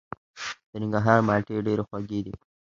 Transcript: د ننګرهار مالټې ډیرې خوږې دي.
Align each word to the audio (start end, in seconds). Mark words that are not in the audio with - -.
د 0.69 0.71
ننګرهار 0.81 1.19
مالټې 1.27 1.55
ډیرې 1.67 1.83
خوږې 1.87 2.19
دي. 2.25 2.33